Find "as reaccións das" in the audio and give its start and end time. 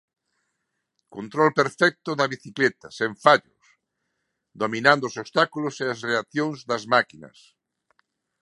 5.93-6.83